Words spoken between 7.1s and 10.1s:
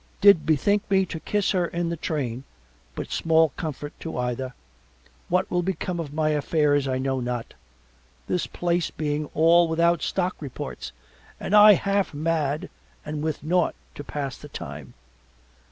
not, this place being all without